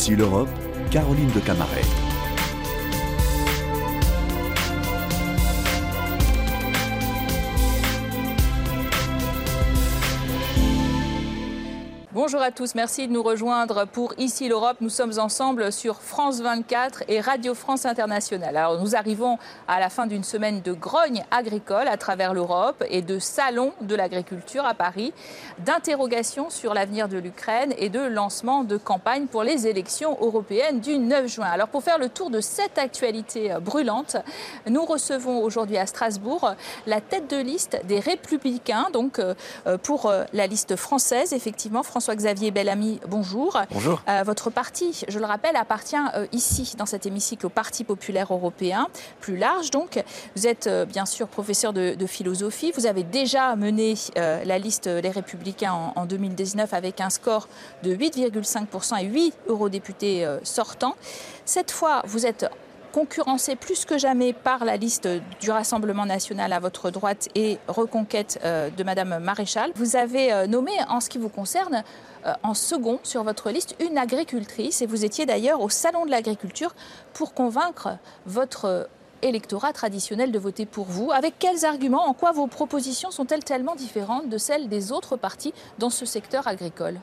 [0.00, 0.48] Ici l'Europe,
[0.90, 2.09] Caroline de Camaret.
[12.30, 14.76] Bonjour à tous, merci de nous rejoindre pour Ici l'Europe.
[14.80, 18.56] Nous sommes ensemble sur France 24 et Radio France Internationale.
[18.56, 19.36] Alors nous arrivons
[19.66, 23.96] à la fin d'une semaine de grogne agricole à travers l'Europe et de salon de
[23.96, 25.12] l'agriculture à Paris,
[25.58, 30.98] d'interrogations sur l'avenir de l'Ukraine et de lancement de campagne pour les élections européennes du
[30.98, 31.48] 9 juin.
[31.50, 34.14] Alors pour faire le tour de cette actualité brûlante,
[34.68, 36.54] nous recevons aujourd'hui à Strasbourg
[36.86, 39.34] la tête de liste des Républicains, donc euh,
[39.82, 43.58] pour euh, la liste française, effectivement, François Xavier Bellamy, bonjour.
[43.70, 44.02] Bonjour.
[44.06, 48.30] Euh, votre parti, je le rappelle, appartient euh, ici, dans cet hémicycle, au Parti populaire
[48.30, 48.88] européen,
[49.22, 50.04] plus large donc.
[50.36, 52.72] Vous êtes euh, bien sûr professeur de, philosophie.
[52.76, 57.48] Vous avez déjà mené la liste Les Républicains en, en, 2019 avec un score
[57.82, 60.96] de 8,5% et 8 eurodéputés sortants.
[61.44, 62.46] Cette fois, vous êtes
[62.92, 65.08] concurrencé plus que jamais par la liste
[65.40, 69.70] du Rassemblement national à votre droite et reconquête euh, de Madame Maréchal.
[69.74, 71.82] Vous avez euh, nommé, en ce qui vous concerne,
[72.26, 76.10] euh, en second sur votre liste une agricultrice et vous étiez d'ailleurs au Salon de
[76.10, 76.74] l'agriculture
[77.12, 78.88] pour convaincre votre
[79.22, 81.10] électorat traditionnel de voter pour vous.
[81.12, 85.52] Avec quels arguments En quoi vos propositions sont-elles tellement différentes de celles des autres partis
[85.78, 86.98] dans ce secteur agricole?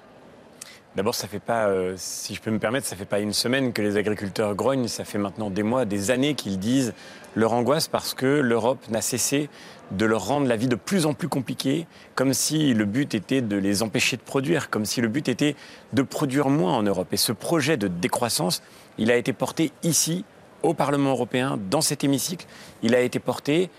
[0.95, 3.71] D'abord, ça fait pas, euh, si je peux me permettre, ça fait pas une semaine
[3.71, 4.87] que les agriculteurs grognent.
[4.87, 6.93] Ça fait maintenant des mois, des années qu'ils disent
[7.35, 9.49] leur angoisse parce que l'Europe n'a cessé
[9.91, 13.41] de leur rendre la vie de plus en plus compliquée, comme si le but était
[13.41, 15.55] de les empêcher de produire, comme si le but était
[15.93, 17.07] de produire moins en Europe.
[17.11, 18.61] Et ce projet de décroissance,
[18.97, 20.25] il a été porté ici,
[20.63, 22.47] au Parlement européen, dans cet hémicycle.
[22.81, 23.69] Il a été porté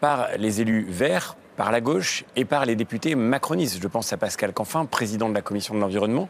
[0.00, 3.82] par les élus verts, par la gauche et par les députés macronistes.
[3.82, 6.28] Je pense à Pascal Canfin, président de la Commission de l'environnement.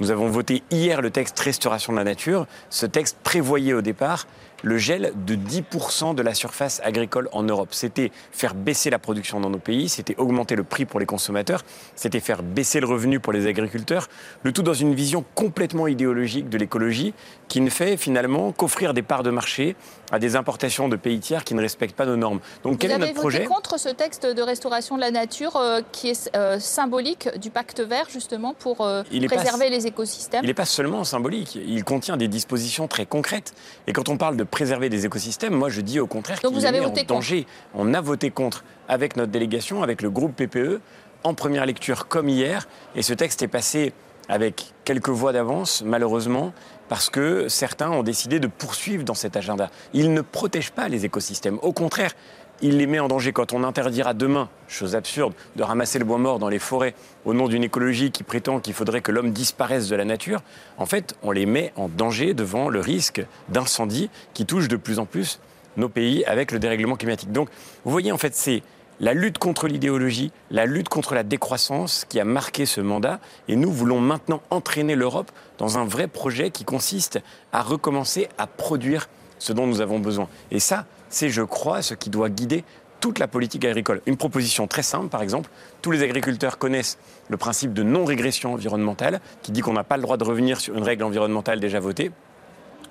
[0.00, 2.46] Nous avons voté hier le texte Restauration de la nature.
[2.70, 4.26] Ce texte prévoyait au départ
[4.62, 7.68] le gel de 10% de la surface agricole en Europe.
[7.72, 11.62] C'était faire baisser la production dans nos pays, c'était augmenter le prix pour les consommateurs,
[11.94, 14.08] c'était faire baisser le revenu pour les agriculteurs,
[14.42, 17.14] le tout dans une vision complètement idéologique de l'écologie
[17.48, 19.76] qui ne fait finalement qu'offrir des parts de marché
[20.10, 22.40] à des importations de pays tiers qui ne respectent pas nos normes.
[22.62, 25.80] Donc quel est notre projet voté contre ce texte de restauration de la nature euh,
[25.90, 30.40] qui est euh, symbolique du pacte vert justement pour euh, préserver les écosystèmes?
[30.44, 33.54] Il n'est pas seulement symbolique, il contient des dispositions très concrètes.
[33.86, 36.84] Et quand on parle de préserver des écosystèmes, moi je dis au contraire qu'il est
[36.84, 37.46] en danger.
[37.74, 40.80] On a voté contre avec notre délégation, avec le groupe PPE,
[41.24, 42.68] en première lecture comme hier.
[42.94, 43.92] Et ce texte est passé
[44.28, 46.52] avec quelques voix d'avance, malheureusement,
[46.88, 49.70] parce que certains ont décidé de poursuivre dans cet agenda.
[49.94, 51.58] Il ne protège pas les écosystèmes.
[51.62, 52.12] Au contraire,
[52.62, 56.18] il les met en danger quand on interdira demain, chose absurde, de ramasser le bois
[56.18, 59.88] mort dans les forêts au nom d'une écologie qui prétend qu'il faudrait que l'homme disparaisse
[59.88, 60.42] de la nature.
[60.78, 65.00] En fait, on les met en danger devant le risque d'incendie qui touche de plus
[65.00, 65.40] en plus
[65.76, 67.32] nos pays avec le dérèglement climatique.
[67.32, 67.48] Donc,
[67.84, 68.62] vous voyez, en fait, c'est
[69.00, 73.18] la lutte contre l'idéologie, la lutte contre la décroissance qui a marqué ce mandat.
[73.48, 77.20] Et nous voulons maintenant entraîner l'Europe dans un vrai projet qui consiste
[77.52, 79.08] à recommencer à produire
[79.38, 80.28] ce dont nous avons besoin.
[80.52, 82.64] Et ça, c'est, je crois, ce qui doit guider
[83.00, 84.00] toute la politique agricole.
[84.06, 85.50] Une proposition très simple, par exemple,
[85.82, 90.02] tous les agriculteurs connaissent le principe de non-régression environnementale, qui dit qu'on n'a pas le
[90.02, 92.12] droit de revenir sur une règle environnementale déjà votée.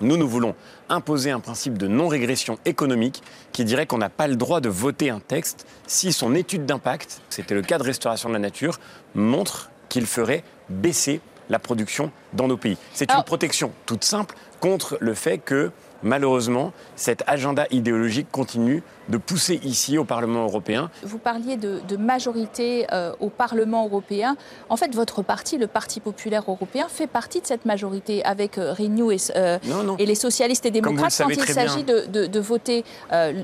[0.00, 0.54] Nous, nous voulons
[0.88, 3.22] imposer un principe de non-régression économique
[3.52, 7.22] qui dirait qu'on n'a pas le droit de voter un texte si son étude d'impact,
[7.28, 8.78] c'était le cas de restauration de la nature,
[9.14, 12.76] montre qu'il ferait baisser la production dans nos pays.
[12.92, 15.70] C'est une protection toute simple contre le fait que
[16.02, 20.90] malheureusement, cet agenda idéologique continue de pousser ici au Parlement européen.
[21.02, 24.36] Vous parliez de, majorité euh, au Parlement européen.
[24.68, 28.72] En fait, votre parti, le Parti populaire européen, fait partie de cette majorité avec euh,
[28.72, 29.58] Renew et, euh,
[29.98, 32.84] et, les socialistes et démocrates quand il s'agit de, de, voter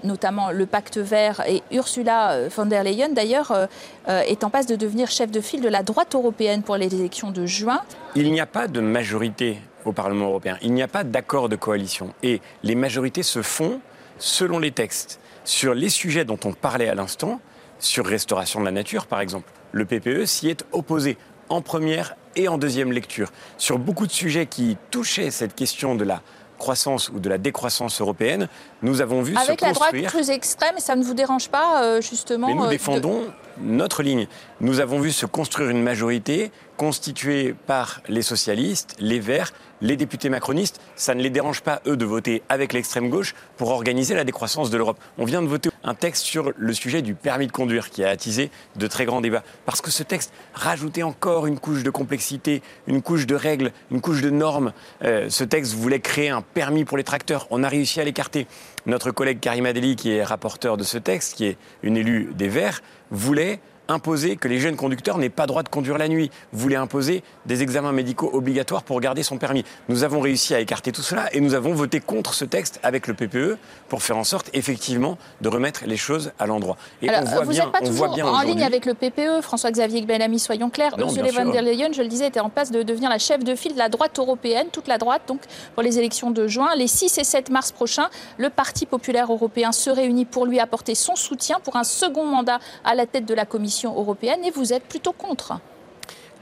[0.05, 1.43] notamment le pacte vert.
[1.47, 3.69] Et Ursula von der Leyen, d'ailleurs,
[4.09, 7.31] est en passe de devenir chef de file de la droite européenne pour les élections
[7.31, 7.81] de juin.
[8.17, 10.57] Il n'y a pas de majorité au Parlement européen.
[10.63, 12.15] Il n'y a pas d'accord de coalition.
[12.23, 13.81] Et les majorités se font
[14.19, 15.21] selon les textes.
[15.45, 17.41] Sur les sujets dont on parlait à l'instant,
[17.79, 21.17] sur restauration de la nature par exemple, le PPE s'y est opposé
[21.49, 23.31] en première et en deuxième lecture.
[23.57, 26.23] Sur beaucoup de sujets qui touchaient cette question de la
[26.59, 28.49] croissance ou de la décroissance européenne,
[28.83, 32.49] nous avons vu Avec la droite plus extrême, ça ne vous dérange pas, euh, justement
[32.49, 33.23] Mais nous euh, défendons
[33.61, 34.27] notre ligne.
[34.61, 40.29] Nous avons vu se construire une majorité constituée par les socialistes, les Verts, les députés
[40.29, 40.81] macronistes.
[40.97, 44.71] Ça ne les dérange pas, eux, de voter avec l'extrême gauche pour organiser la décroissance
[44.71, 44.99] de l'Europe.
[45.19, 48.11] On vient de voter un texte sur le sujet du permis de conduire qui a
[48.11, 49.43] attisé de très grands débats.
[49.65, 54.01] Parce que ce texte rajoutait encore une couche de complexité, une couche de règles, une
[54.01, 54.73] couche de normes.
[55.05, 57.47] Euh, ce texte voulait créer un permis pour les tracteurs.
[57.51, 58.47] On a réussi à l'écarter.
[58.87, 62.49] Notre collègue Karima Deli, qui est rapporteur de ce texte, qui est une élue des
[62.49, 66.77] Verts, voulait imposer que les jeunes conducteurs n'aient pas droit de conduire la nuit, voulait
[66.77, 69.65] imposer des examens médicaux obligatoires pour garder son permis.
[69.89, 73.07] Nous avons réussi à écarter tout cela et nous avons voté contre ce texte avec
[73.07, 73.57] le PPE
[73.89, 76.77] pour faire en sorte effectivement de remettre les choses à l'endroit.
[77.03, 80.71] Et on voit vous n'êtes pas toujours en ligne avec le PPE, François-Xavier Bellamy, soyons
[80.71, 80.95] clairs.
[80.99, 83.55] Ursula von der Leyen, je le disais, était en passe de devenir la chef de
[83.55, 85.41] file de la droite européenne, toute la droite, donc
[85.75, 86.69] pour les élections de juin.
[86.77, 90.95] Les 6 et 7 mars prochains, le Parti populaire européen se réunit pour lui apporter
[90.95, 94.73] son soutien pour un second mandat à la tête de la Commission européenne et vous
[94.73, 95.61] êtes plutôt contre.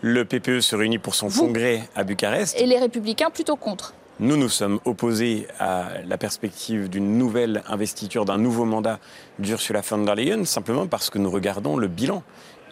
[0.02, 2.60] Le PPE se réunit pour son congrès à Bucarest.
[2.60, 3.94] Et les républicains plutôt contre.
[4.18, 8.98] Nous, nous sommes opposés à la perspective d'une nouvelle investiture, d'un nouveau mandat
[9.38, 12.22] d'Ursula von der Leyen, simplement parce que nous regardons le bilan.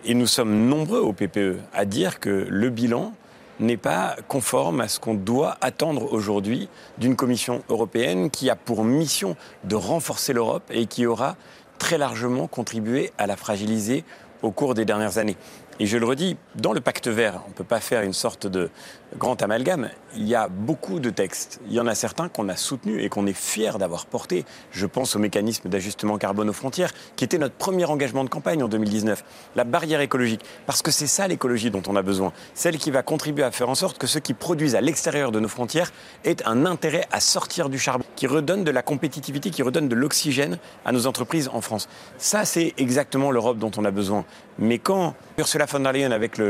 [0.07, 3.13] Et nous sommes nombreux au PPE à dire que le bilan
[3.61, 6.69] n'est pas conforme à ce qu'on doit attendre aujourd'hui
[6.99, 11.37] d'une Commission européenne qui a pour mission de renforcer l'Europe et qui aura
[11.79, 14.05] très largement contribué à la fragiliser
[14.44, 15.37] au cours des dernières années.
[15.81, 18.46] Et je le redis, dans le pacte vert, on ne peut pas faire une sorte
[18.46, 18.70] de
[19.19, 19.88] grand amalgame.
[20.17, 21.61] Il y a beaucoup de textes.
[21.67, 24.45] Il y en a certains qu'on a soutenus et qu'on est fiers d'avoir portés.
[24.71, 28.63] Je pense au mécanisme d'ajustement carbone aux frontières, qui était notre premier engagement de campagne
[28.63, 29.25] en 2019.
[29.57, 30.43] La barrière écologique.
[30.67, 32.33] Parce que c'est ça l'écologie dont on a besoin.
[32.55, 35.41] Celle qui va contribuer à faire en sorte que ceux qui produisent à l'extérieur de
[35.41, 35.93] nos frontières
[36.25, 39.95] aient un intérêt à sortir du charbon, qui redonne de la compétitivité, qui redonne de
[39.95, 41.89] l'oxygène à nos entreprises en France.
[42.19, 44.25] Ça, c'est exactement l'Europe dont on a besoin.
[44.59, 46.41] Mais quand Ursula von der Leyen, avec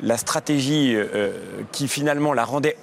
[0.00, 1.30] la stratégie euh,
[1.70, 2.76] qui finalement la rendait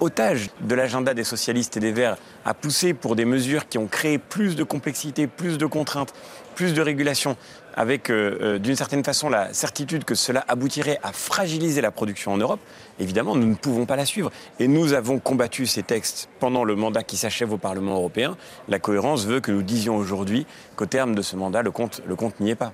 [0.60, 4.18] de l'agenda des socialistes et des Verts, a poussé pour des mesures qui ont créé
[4.18, 6.12] plus de complexité, plus de contraintes,
[6.54, 7.36] plus de régulation,
[7.74, 12.32] avec euh, euh, d'une certaine façon la certitude que cela aboutirait à fragiliser la production
[12.32, 12.60] en Europe,
[12.98, 14.30] évidemment, nous ne pouvons pas la suivre.
[14.58, 18.36] Et nous avons combattu ces textes pendant le mandat qui s'achève au Parlement européen.
[18.68, 20.46] La cohérence veut que nous disions aujourd'hui
[20.76, 22.72] qu'au terme de ce mandat, le compte, le compte n'y est pas.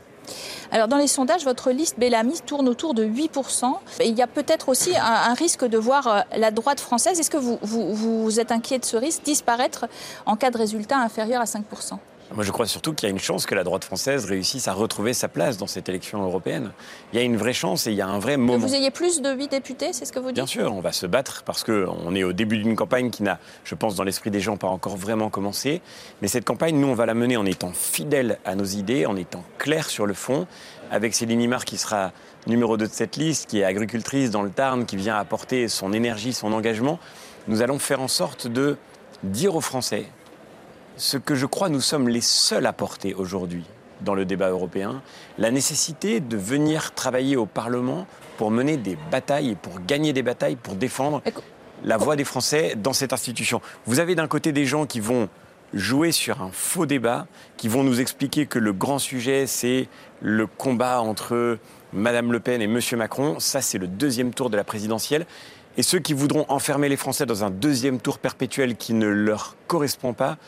[0.70, 3.72] Alors dans les sondages, votre liste Bellamy tourne autour de 8%.
[4.04, 7.18] il y a peut-être aussi un, risque de voir euh, la droite française.
[7.18, 9.86] Est-ce que vous, vous, vous êtes inquiet de ce risque disparaître
[10.26, 11.98] en cas de résultat inférieur à 5%
[12.34, 14.74] moi, je crois surtout qu'il y a une chance que la droite française réussisse à
[14.74, 16.72] retrouver sa place dans cette élection européenne.
[17.12, 18.62] Il y a une vraie chance et il y a un vrai moment.
[18.62, 20.80] Que vous ayez plus de 8 députés, c'est ce que vous dites Bien sûr, on
[20.80, 24.04] va se battre parce qu'on est au début d'une campagne qui n'a, je pense, dans
[24.04, 25.80] l'esprit des gens, pas encore vraiment commencé.
[26.20, 29.16] Mais cette campagne, nous, on va la mener en étant fidèles à nos idées, en
[29.16, 30.46] étant clairs sur le fond,
[30.90, 32.12] avec Céline Imar qui sera
[32.46, 35.94] numéro 2 de cette liste, qui est agricultrice dans le Tarn, qui vient apporter son
[35.94, 36.98] énergie, son engagement.
[37.46, 38.76] Nous allons faire en sorte de
[39.22, 40.06] dire aux Français
[40.98, 43.64] ce que je crois nous sommes les seuls à porter aujourd'hui
[44.00, 45.02] dans le débat européen,
[45.38, 48.06] la nécessité de venir travailler au Parlement
[48.36, 51.22] pour mener des batailles et pour gagner des batailles, pour défendre
[51.84, 53.60] la voix des Français dans cette institution.
[53.86, 55.28] Vous avez d'un côté des gens qui vont
[55.74, 59.88] jouer sur un faux débat, qui vont nous expliquer que le grand sujet, c'est
[60.20, 61.58] le combat entre
[61.92, 63.38] Madame Le Pen et Monsieur Macron.
[63.40, 65.26] Ça, c'est le deuxième tour de la présidentielle.
[65.76, 69.56] Et ceux qui voudront enfermer les Français dans un deuxième tour perpétuel qui ne leur
[69.68, 70.38] correspond pas,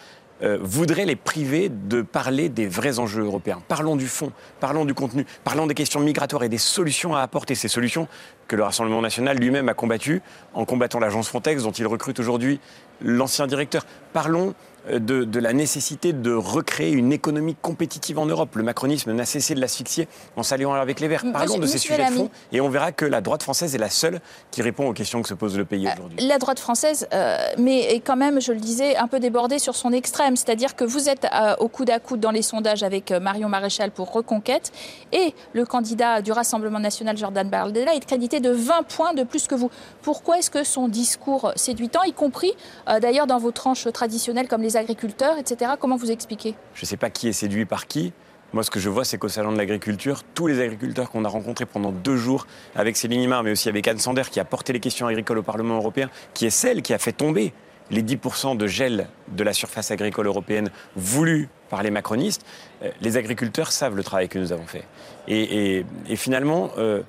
[0.42, 3.62] euh, voudrait les priver de parler des vrais enjeux européens.
[3.68, 7.54] Parlons du fond, parlons du contenu, parlons des questions migratoires et des solutions à apporter.
[7.54, 8.08] Ces solutions
[8.48, 10.22] que le Rassemblement national lui-même a combattues
[10.54, 12.60] en combattant l'agence Frontex dont il recrute aujourd'hui
[13.02, 13.84] l'ancien directeur.
[14.12, 14.54] Parlons
[14.88, 18.56] euh, de, la nécessité de recréer une économie compétitive en Europe.
[18.56, 21.24] Le macronisme n'a cessé de l'asphyxier en s'alliant avec les Verts.
[21.32, 23.90] Parlons de ces sujets de fond et on verra que la droite française est la
[23.90, 24.20] seule
[24.50, 26.26] qui répond aux questions que se pose le pays euh, aujourd'hui.
[26.26, 29.76] La droite française, euh, mais est quand même, je le disais, un peu débordée sur
[29.76, 30.36] son extrême.
[30.36, 31.26] C'est-à-dire que vous êtes
[31.58, 34.72] au coude à coude dans les sondages avec Marion Maréchal pour Reconquête
[35.12, 39.46] et le candidat du Rassemblement national, Jordan Bardella, est crédité de 20 points de plus
[39.46, 39.70] que vous.
[40.02, 42.52] Pourquoi est-ce que son discours séduitant, y compris
[43.00, 45.72] d'ailleurs dans vos tranches traditionnelles comme les agriculteurs, etc.
[45.78, 46.54] Comment vous expliquez?
[46.74, 48.12] Je ne sais pas qui est séduit par qui.
[48.52, 51.28] Moi, ce que je vois, c'est qu'au Salon de l'Agriculture, tous les agriculteurs qu'on a
[51.28, 54.72] rencontrés pendant deux jours, avec Céline Imar, mais aussi avec Anne Sander, qui a porté
[54.72, 57.52] les questions agricoles au Parlement européen, qui est celle qui a fait tomber
[57.90, 62.44] les 10% de gel de la surface agricole européenne voulus par les macronistes,
[62.82, 64.84] euh, les agriculteurs savent le travail que nous avons fait.
[65.28, 65.84] Et,
[66.16, 67.02] finalement, euh,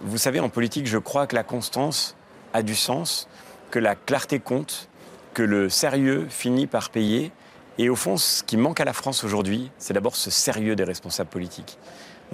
[0.00, 2.16] vous savez, en politique, je crois que la constance
[2.52, 3.28] a du sens,
[3.70, 4.88] que la clarté compte,
[5.34, 7.32] que le sérieux finit par payer.
[7.78, 10.84] Et au fond, ce qui manque à la France aujourd'hui, c'est d'abord ce sérieux des
[10.84, 11.78] responsables politiques.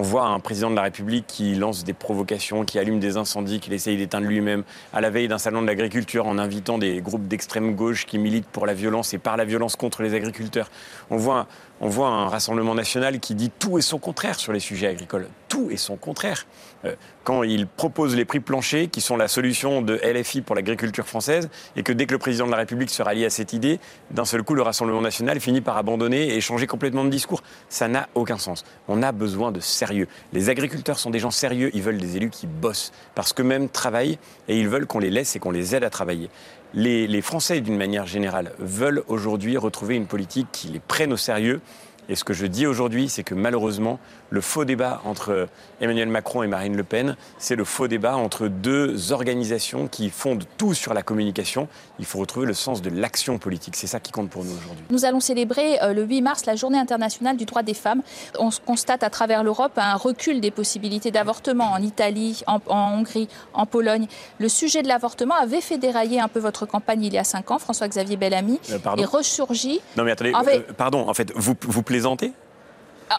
[0.01, 3.59] On voit un président de la République qui lance des provocations, qui allume des incendies,
[3.59, 4.63] qu'il essaye d'éteindre lui-même,
[4.93, 8.47] à la veille d'un salon de l'agriculture, en invitant des groupes d'extrême gauche qui militent
[8.47, 10.71] pour la violence et par la violence contre les agriculteurs.
[11.11, 11.49] On voit,
[11.81, 15.27] on voit un Rassemblement national qui dit tout et son contraire sur les sujets agricoles.
[15.49, 16.47] Tout et son contraire.
[16.85, 16.95] Euh,
[17.29, 21.51] quand il propose les prix planchers, qui sont la solution de LFI pour l'agriculture française,
[21.77, 23.81] et que dès que le président de la République se rallie à cette idée,
[24.11, 27.43] d'un seul coup, le Rassemblement national finit par abandonner et changer complètement de discours.
[27.69, 28.65] Ça n'a aucun sens.
[28.89, 30.09] On a besoin de sérieux.
[30.33, 34.19] Les agriculteurs sont des gens sérieux, ils veulent des élus qui bossent, parce qu'eux-mêmes travaillent,
[34.49, 36.31] et ils veulent qu'on les laisse et qu'on les aide à travailler.
[36.73, 41.19] Les, les Français, d'une manière générale, veulent aujourd'hui retrouver une politique qui les prenne au
[41.19, 41.61] sérieux
[42.09, 43.99] et ce que je dis aujourd'hui, c'est que malheureusement,
[44.31, 45.49] le faux débat entre
[45.81, 50.45] Emmanuel Macron et Marine Le Pen, c'est le faux débat entre deux organisations qui fondent
[50.57, 51.69] tout sur la communication.
[51.99, 53.77] Il faut retrouver le sens de l'action politique.
[53.77, 54.85] C'est ça qui compte pour nous aujourd'hui.
[54.91, 58.03] Nous allons célébrer euh, le 8 mars la journée internationale du droit des femmes.
[58.39, 63.67] On constate à travers l'Europe un recul des possibilités d'avortement en Italie, en, Hongrie, en
[63.67, 64.07] Pologne.
[64.39, 67.51] Le sujet de l'avortement avait fait dérailler un peu votre campagne il y a cinq
[67.51, 69.81] ans, François-Xavier Bellamy, euh, et ressurgit.
[69.97, 71.98] Non mais attendez, euh, pardon, en fait, vous, vous plaisez
[73.11, 73.19] ah,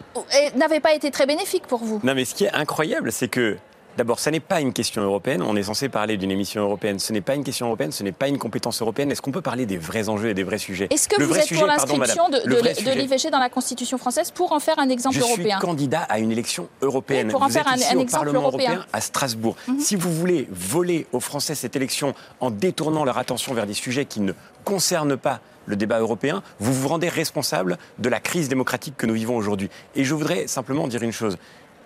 [0.55, 1.99] n'avait pas été très bénéfique pour vous.
[2.03, 3.57] Non, mais ce qui est incroyable, c'est que
[3.99, 5.41] D'abord, ce n'est pas une question européenne.
[5.41, 6.99] On est censé parler d'une émission européenne.
[6.99, 9.11] Ce n'est pas une question européenne, ce n'est pas une compétence européenne.
[9.11, 10.87] Est-ce qu'on peut parler des vrais enjeux et des vrais sujets?
[10.89, 14.79] Est-ce que vous êtes pour l'inscription de, l'IVG dans la Constitution française pour en faire
[14.79, 17.27] un exemple européen Je suis candidat à une élection européenne.
[17.27, 18.85] pour en faire un, au exemple Parlement européen.
[18.93, 19.57] à Strasbourg.
[19.67, 19.79] Mhm.
[19.81, 24.05] Si vous voulez voler aux Français cette élection en détournant leur attention vers des sujets
[24.05, 24.31] qui ne
[24.63, 29.13] concernent pas le débat européen, vous vous rendez responsable de la crise démocratique que nous
[29.13, 29.69] vivons aujourd'hui.
[29.95, 31.37] Et je voudrais simplement dire une chose.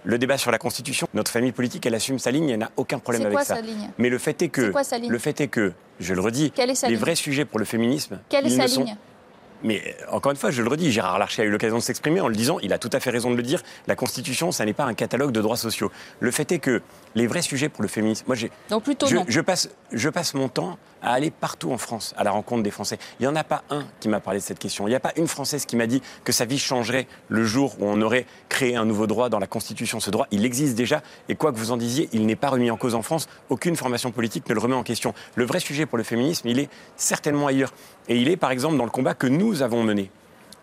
[0.05, 2.99] Le débat sur la Constitution, notre famille politique, elle assume sa ligne, elle n'a aucun
[2.99, 3.57] problème avec ça.
[3.97, 4.73] Mais le fait est que,
[5.07, 6.51] le fait est que, je le redis,
[6.87, 8.95] les vrais sujets pour le féminisme, Quelle est sa ligne?
[9.63, 12.22] Mais euh, encore une fois, je le redis, Gérard Larcher a eu l'occasion de s'exprimer
[12.22, 14.65] en le disant, il a tout à fait raison de le dire, la Constitution, ça
[14.65, 15.91] n'est pas un catalogue de droits sociaux.
[16.20, 16.82] Le fait est que
[17.15, 20.34] les vrais sujets pour le féminisme, moi j'ai, Donc plutôt je, je, passe, je passe
[20.34, 22.98] mon temps à aller partout en France à la rencontre des Français.
[23.20, 24.88] Il n'y en a pas un qui m'a parlé de cette question.
[24.88, 27.75] Il n'y a pas une Française qui m'a dit que sa vie changerait le jour
[27.79, 30.00] où on aurait créé un nouveau droit dans la Constitution.
[30.00, 32.72] Ce droit, il existe déjà et quoi que vous en disiez, il n'est pas remis
[32.72, 33.27] en cause en France.
[33.50, 35.13] Aucune formation politique ne le remet en question.
[35.36, 37.74] Le vrai sujet pour le féminisme, il est certainement ailleurs.
[38.10, 40.12] Et il est par exemple dans le combat que nous avons mené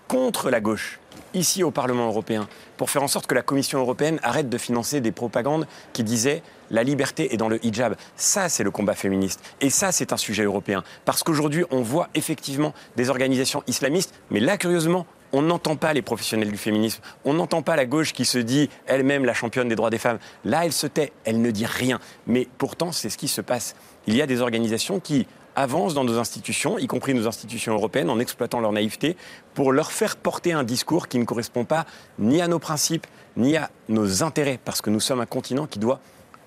[0.09, 0.99] contre la gauche,
[1.35, 5.00] ici au Parlement européen, pour faire en sorte que la Commission européenne arrête de financer
[5.00, 6.42] des propagandes qui disaient
[6.73, 7.94] la liberté est dans le hijab.
[8.16, 9.40] Ça, c'est le combat féministe.
[9.61, 10.82] Et ça, c'est un sujet européen.
[11.04, 16.02] Parce qu'aujourd'hui, on voit effectivement des organisations islamistes, mais là, curieusement, on n'entend pas les
[16.02, 19.76] professionnels du féminisme, on n'entend pas la gauche qui se dit elle-même la championne des
[19.76, 20.18] droits des femmes.
[20.44, 22.00] Là, elle se tait, elle ne dit rien.
[22.26, 23.76] Mais pourtant, c'est ce qui se passe.
[24.09, 25.28] Il y a des organisations qui
[25.60, 29.16] avancent dans nos institutions, y compris nos institutions européennes, en exploitant leur naïveté,
[29.54, 31.86] pour leur faire porter un discours qui ne correspond pas
[32.18, 35.78] ni à nos principes, ni à nos intérêts, parce que nous sommes un continent qui
[35.78, 36.00] doit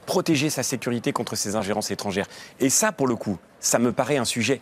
[0.05, 2.27] protéger sa sécurité contre ces ingérences étrangères.
[2.59, 4.59] Et ça, pour le coup, ça me paraît un sujet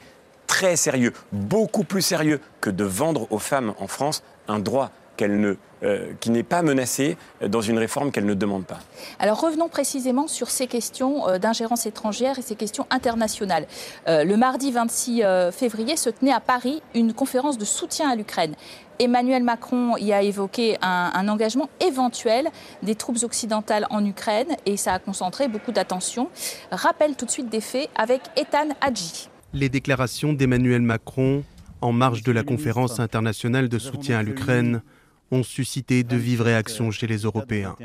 [0.48, 4.92] très sérieux, beaucoup plus sérieux que de vendre aux femmes en France un droit
[5.28, 8.78] ne, euh, qui n'est pas menacée dans une réforme qu'elle ne demande pas.
[9.18, 13.66] Alors revenons précisément sur ces questions euh, d'ingérence étrangère et ces questions internationales.
[14.08, 18.54] Euh, le mardi 26 février se tenait à Paris une conférence de soutien à l'Ukraine.
[19.00, 22.50] Emmanuel Macron y a évoqué un, un, engagement éventuel
[22.84, 26.30] des troupes occidentales en Ukraine et ça a concentré beaucoup d'attention.
[26.72, 29.30] Rappel tout de suite des faits avec Ethan Hadji.
[29.56, 31.44] Les déclarations d'Emmanuel Macron
[31.82, 34.84] en marge de la conférence internationale de soutien à l'Ukraine
[35.32, 37.76] ont suscité de vives réactions chez les Européens.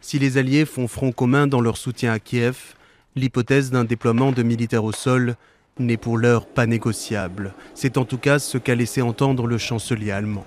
[0.00, 2.74] Si les Alliés font front commun dans leur soutien à Kiev,
[3.16, 5.36] l'hypothèse d'un déploiement de militaires au sol
[5.78, 7.54] n'est pour l'heure pas négociable.
[7.74, 10.44] C'est en tout cas ce qu'a laissé entendre le chancelier allemand.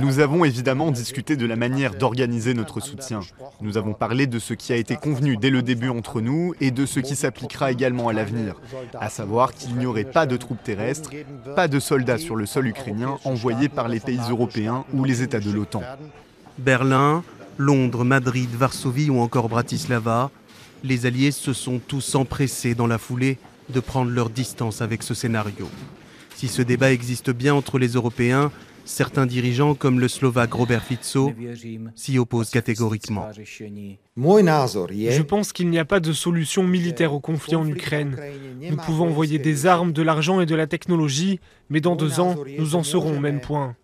[0.00, 3.20] Nous avons évidemment discuté de la manière d'organiser notre soutien.
[3.60, 6.70] Nous avons parlé de ce qui a été convenu dès le début entre nous et
[6.70, 8.60] de ce qui s'appliquera également à l'avenir,
[8.98, 11.10] à savoir qu'il n'y aurait pas de troupes terrestres,
[11.56, 15.40] pas de soldats sur le sol ukrainien envoyés par les pays européens ou les États
[15.40, 15.82] de l'OTAN.
[16.58, 17.24] Berlin,
[17.58, 20.30] Londres, Madrid, Varsovie ou encore Bratislava,
[20.84, 23.38] les Alliés se sont tous empressés dans la foulée
[23.70, 25.68] de prendre leur distance avec ce scénario.
[26.36, 28.50] Si ce débat existe bien entre les Européens,
[28.84, 31.32] Certains dirigeants, comme le Slovaque Robert Fico,
[31.94, 33.26] s'y opposent catégoriquement.
[34.16, 38.16] Je pense qu'il n'y a pas de solution militaire au conflit en Ukraine.
[38.60, 42.36] Nous pouvons envoyer des armes, de l'argent et de la technologie, mais dans deux ans,
[42.58, 43.74] nous en serons au même point.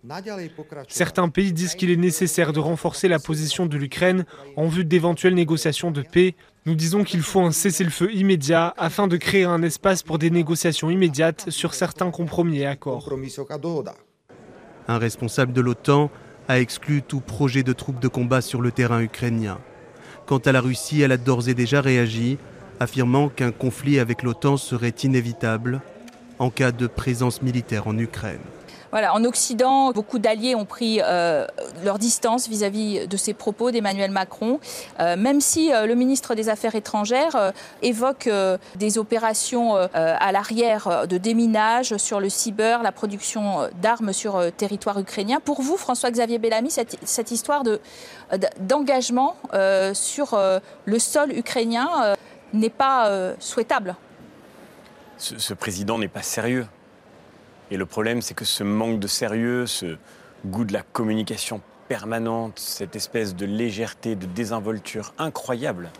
[0.89, 4.25] Certains pays disent qu'il est nécessaire de renforcer la position de l'Ukraine
[4.57, 6.35] en vue d'éventuelles négociations de paix.
[6.67, 10.91] Nous disons qu'il faut un cessez-le-feu immédiat afin de créer un espace pour des négociations
[10.91, 13.09] immédiates sur certains compromis et accords.
[14.89, 16.11] Un responsable de l'OTAN
[16.49, 19.59] a exclu tout projet de troupes de combat sur le terrain ukrainien.
[20.27, 22.39] Quant à la Russie, elle a d'ores et déjà réagi,
[22.81, 25.81] affirmant qu'un conflit avec l'OTAN serait inévitable
[26.39, 28.41] en cas de présence militaire en Ukraine.
[28.91, 31.47] Voilà, en Occident, beaucoup d'alliés ont pris euh,
[31.85, 34.59] leur distance vis-à-vis de ces propos d'Emmanuel Macron,
[34.99, 38.29] euh, même si euh, le ministre des Affaires étrangères évoque
[38.77, 45.39] des opérations à l'arrière de déminage sur le cyber, la production d'armes sur territoire ukrainien.
[45.45, 47.63] Pour vous, François-Xavier Bellamy, cette, cette histoire
[48.61, 49.37] d'engagement
[49.93, 50.39] sur
[50.85, 52.15] le sol ukrainien
[52.53, 53.97] n'est pas souhaitable?
[55.19, 56.67] Ce président n'est pas sérieux.
[57.71, 59.97] Et le problème, c'est que ce manque de sérieux, ce
[60.47, 65.91] goût de la communication permanente, cette espèce de légèreté, de désinvolture incroyable,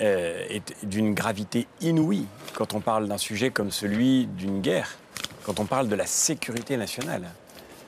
[0.00, 4.96] euh, est d'une gravité inouïe quand on parle d'un sujet comme celui d'une guerre,
[5.44, 7.28] quand on parle de la sécurité nationale.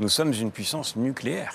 [0.00, 1.54] Nous sommes une puissance nucléaire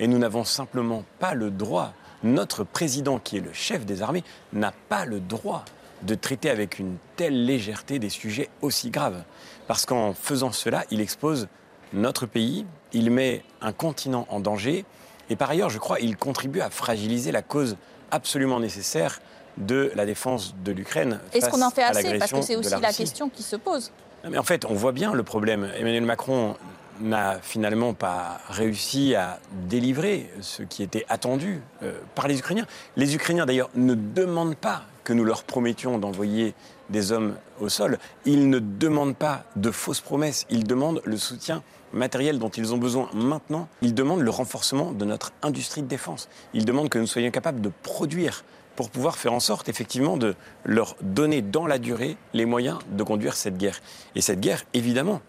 [0.00, 1.92] et nous n'avons simplement pas le droit,
[2.24, 5.64] notre président qui est le chef des armées n'a pas le droit
[6.02, 9.22] de traiter avec une telle légèreté des sujets aussi graves.
[9.68, 11.48] Parce qu'en faisant cela, il expose
[11.92, 14.84] notre pays, il met un continent en danger,
[15.30, 17.76] et par ailleurs, je crois, il contribue à fragiliser la cause
[18.10, 19.20] absolument nécessaire
[19.56, 21.20] de la défense de l'Ukraine.
[21.32, 22.18] Est-ce qu'on en fait assez?
[22.18, 23.92] Parce que c'est aussi la, question qui se pose.
[24.28, 25.70] Mais en fait, on voit bien le problème.
[25.76, 26.56] Emmanuel Macron
[27.00, 32.66] n'a finalement pas réussi à délivrer ce qui était attendu euh, par les Ukrainiens.
[32.96, 36.54] Les Ukrainiens, d'ailleurs, ne demandent pas que nous leur promettions d'envoyer
[36.90, 37.98] des hommes au sol.
[38.24, 42.78] Ils ne demandent pas de fausses promesses, ils demandent le soutien matériel dont ils ont
[42.78, 43.68] besoin maintenant.
[43.82, 46.28] Ils demandent le renforcement de notre industrie de défense.
[46.54, 48.44] Ils demandent que nous soyons capables de produire
[48.76, 53.02] pour pouvoir faire en sorte effectivement de leur donner dans la durée les moyens de
[53.02, 53.80] conduire cette guerre.
[54.14, 55.20] Et cette guerre, évidemment,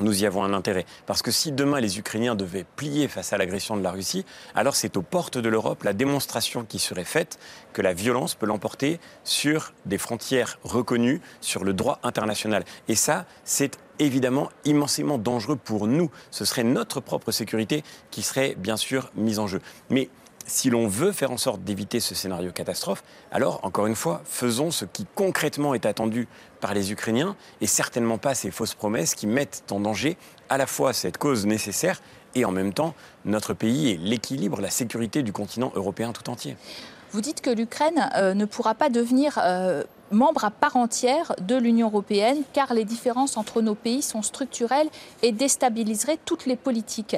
[0.00, 0.86] nous y avons un intérêt.
[1.06, 4.74] Parce que si demain les Ukrainiens devaient plier face à l'agression de la Russie, alors
[4.74, 7.38] c'est aux portes de l'Europe la démonstration qui serait faite
[7.72, 12.64] que la violence peut l'emporter sur des frontières reconnues, sur le droit international.
[12.88, 16.10] Et ça, c'est évidemment immensément dangereux pour nous.
[16.30, 19.60] Ce serait notre propre sécurité qui serait bien sûr mise en jeu.
[19.90, 20.08] Mais
[20.50, 24.72] si l'on veut faire en sorte d'éviter ce scénario catastrophe, alors, encore une fois, faisons
[24.72, 26.26] ce qui concrètement est attendu
[26.60, 30.16] par les Ukrainiens et certainement pas ces fausses promesses qui mettent en danger
[30.48, 32.02] à la fois cette cause nécessaire
[32.34, 36.56] et en même temps notre pays et l'équilibre, la sécurité du continent européen tout entier.
[37.12, 41.56] Vous dites que l'Ukraine euh, ne pourra pas devenir euh, membre à part entière de
[41.56, 44.88] l'Union européenne car les différences entre nos pays sont structurelles
[45.22, 47.16] et déstabiliseraient toutes les politiques.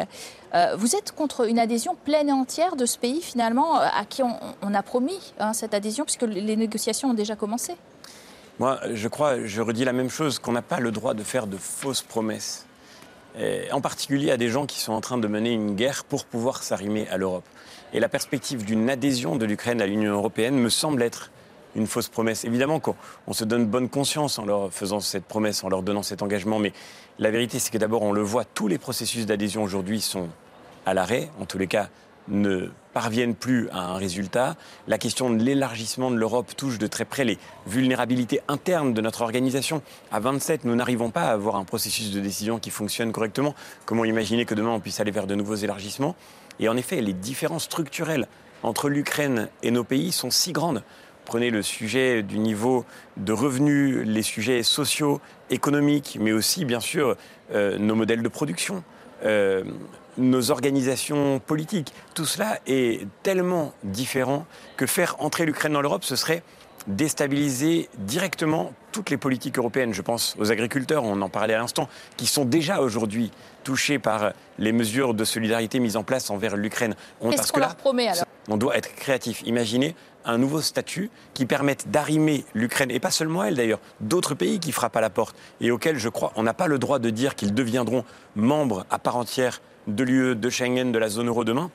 [0.55, 4.23] Euh, vous êtes contre une adhésion pleine et entière de ce pays finalement à qui
[4.23, 7.75] on, a promis hein, cette adhésion puisque les négociations ont déjà commencé
[8.59, 11.47] Moi, je crois, je redis la même chose, qu'on n'a pas le droit de faire
[11.47, 12.67] de fausses promesses.
[13.73, 16.63] en particulier à des gens qui sont en train de mener une guerre pour pouvoir
[16.63, 17.45] s'arrimer à l'Europe.
[17.95, 21.31] Et la perspective d'une adhésion de l'Ukraine à l'Union européenne me semble être
[21.77, 22.45] une fausse promesse.
[22.45, 26.23] Évidemment qu'on se donne bonne conscience en leur faisant cette promesse, en leur donnant cet
[26.23, 26.73] engagement, mais
[27.19, 30.29] la vérité c'est que d'abord on le voit, tous les processus d'adhésion aujourd'hui sont
[30.87, 31.89] à l'arrêt, en tous les cas
[32.29, 34.57] ne parviennent plus à un résultat.
[34.87, 39.23] La question de l'élargissement de l'Europe touche de très près les vulnérabilités internes de notre
[39.23, 39.83] organisation.
[40.11, 43.55] À 27, nous n'arrivons pas à avoir un processus de décision qui fonctionne correctement.
[43.87, 46.15] Comment imaginer que demain on puisse aller vers de nouveaux élargissements?
[46.61, 48.29] Et en effet, les différences structurelles
[48.63, 50.83] entre l'Ukraine et nos pays sont si grandes.
[51.25, 52.85] Prenez le sujet du niveau
[53.17, 57.17] de revenus, les sujets sociaux, économiques, mais aussi, bien sûr,
[57.53, 58.83] euh, nos modèles de production,
[59.25, 59.63] euh,
[60.19, 61.93] nos organisations politiques.
[62.15, 66.43] Tout cela est tellement différent que faire entrer l'Ukraine dans l'Europe, ce serait
[66.87, 69.95] déstabiliser directement toutes les politiques européennes.
[69.95, 73.31] Je pense aux agriculteurs, on en parlait à l'instant, qui sont déjà aujourd'hui
[73.65, 76.95] touchés par les mesures de solidarité mises en place envers l'Ukraine.
[77.21, 78.25] Qu'est-ce qu'on leur promet alors?
[78.49, 79.43] On doit être créatif.
[79.47, 84.61] Imaginez un nouveau statut qui permette d'arrimer l'Ukraine, et pas seulement elle d'ailleurs, d'autres pays
[84.61, 87.11] qui frappent à la porte et auxquels je crois on n'a pas le droit de
[87.11, 88.05] dire qu'ils deviendront
[88.37, 91.71] membres à part entière de l'UE, de Schengen, de la zone euro demain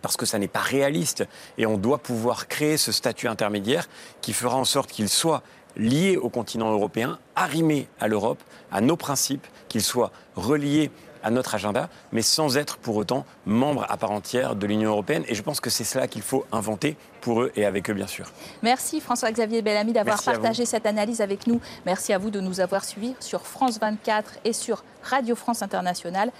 [0.00, 1.24] parce que ça n'est pas réaliste.
[1.58, 3.88] Et on doit pouvoir créer ce statut intermédiaire
[4.20, 5.42] qui fera en sorte qu'il soit
[5.76, 10.90] lié au continent européen, arrimé à l'Europe, à nos principes, qu'il soit relié
[11.22, 15.24] à notre agenda, mais sans être pour autant membre à part entière de l'Union européenne.
[15.28, 18.06] Et je pense que c'est cela qu'il faut inventer pour eux et avec eux, bien
[18.06, 18.30] sûr.
[18.62, 21.60] Merci François-Xavier Bellamy d'avoir partagé cette analyse avec nous.
[21.86, 26.30] Merci à vous de nous avoir suivis sur France 24 et sur Radio France Internationale.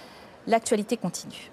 [0.47, 1.51] L'actualité continue.